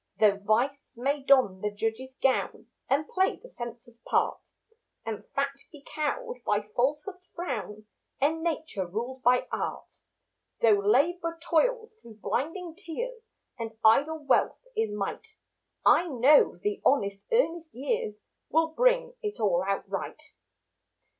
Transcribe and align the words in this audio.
Though 0.19 0.37
Vice 0.37 0.97
may 0.97 1.21
don 1.21 1.61
the 1.61 1.69
judge's 1.69 2.09
gown 2.23 2.67
And 2.89 3.07
play 3.07 3.35
the 3.35 3.47
censor's 3.47 3.97
part, 4.03 4.47
And 5.05 5.23
Fact 5.35 5.67
be 5.71 5.85
cowed 5.85 6.43
by 6.43 6.61
Falsehood's 6.75 7.27
frown 7.35 7.85
And 8.19 8.41
Nature 8.41 8.87
ruled 8.87 9.21
by 9.21 9.47
art; 9.51 9.93
Though 10.59 10.79
Labour 10.83 11.37
toils 11.39 11.93
through 12.01 12.15
blinding 12.15 12.73
tears 12.75 13.21
And 13.59 13.77
idle 13.85 14.25
Wealth 14.25 14.63
is 14.75 14.89
might, 14.91 15.37
I 15.85 16.07
know 16.07 16.57
the 16.57 16.81
honest, 16.83 17.23
earnest 17.31 17.71
years 17.71 18.15
Will 18.49 18.69
bring 18.69 19.13
it 19.21 19.39
all 19.39 19.61
out 19.67 19.87
right. 19.87 20.19